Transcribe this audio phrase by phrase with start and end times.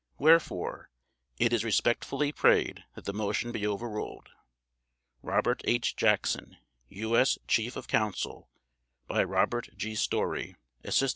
[0.17, 0.89] WHEREFORE,
[1.37, 4.29] it is respectfully prayed that the Motion be overruled.
[5.21, 5.95] ROBERT H.
[5.95, 6.57] JACKSON
[6.89, 7.15] U.
[7.15, 7.37] S.
[7.47, 8.49] Chief of Counsel
[9.07, 9.93] by /s/ ROBERT G.
[9.93, 11.03] STOREY Asst.